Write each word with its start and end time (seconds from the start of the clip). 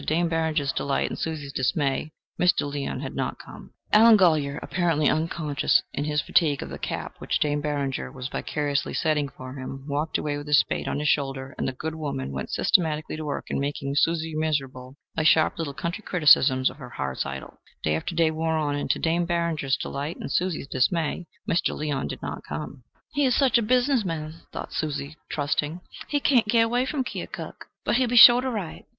Allen 0.09 0.27
Golyer, 4.27 4.59
apparently 4.63 5.07
unconscious 5.07 5.83
in 5.93 6.05
his 6.05 6.21
fatigue 6.23 6.63
of 6.63 6.69
the 6.69 6.79
cap 6.79 7.13
which 7.19 7.37
Dame 7.37 7.61
Barringer 7.61 8.11
was 8.11 8.27
vicariously 8.29 8.95
setting 8.95 9.29
for 9.29 9.53
him, 9.59 9.85
walked 9.87 10.17
away 10.17 10.39
with 10.39 10.47
his 10.47 10.59
spade 10.59 10.87
on 10.87 10.97
his 10.97 11.07
shoulder, 11.07 11.53
and 11.59 11.67
the 11.67 11.71
good 11.73 11.93
woman 11.93 12.31
went 12.31 12.49
systematically 12.49 13.15
to 13.15 13.23
work 13.23 13.51
in 13.51 13.59
making 13.59 13.93
Susie 13.95 14.33
miserable 14.35 14.95
by 15.15 15.21
sharp 15.21 15.59
little 15.59 15.71
country 15.75 16.01
criticisms 16.01 16.71
of 16.71 16.77
her 16.77 16.89
heart's 16.89 17.23
idol. 17.27 17.59
Day 17.83 17.95
after 17.95 18.15
day 18.15 18.31
wore 18.31 18.57
on, 18.57 18.73
and, 18.75 18.89
to 18.89 18.97
Dame 18.97 19.25
Barringer's 19.27 19.77
delight 19.77 20.17
and 20.19 20.31
Susie's 20.31 20.65
dismay, 20.67 21.27
Mr. 21.47 21.75
Leon 21.75 22.07
did 22.07 22.23
not 22.23 22.41
come. 22.49 22.81
"He 23.13 23.23
is 23.25 23.35
such 23.35 23.59
a 23.59 23.61
businessman," 23.61 24.33
thought 24.51 24.71
trusting 24.71 25.15
Susan, 25.69 25.81
"he 26.07 26.19
can't 26.19 26.47
get 26.47 26.61
away 26.63 26.87
from 26.87 27.03
Keokuk. 27.03 27.67
But 27.85 27.97
he'll 27.97 28.07
be 28.09 28.15
sure 28.15 28.41
to 28.41 28.49
write." 28.49 28.85